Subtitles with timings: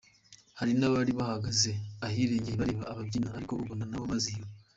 [0.59, 1.71] Hari n’abari bahagaze
[2.05, 4.47] ahirengeye bareba ababyina, ariko ubona nabo bizihiwe.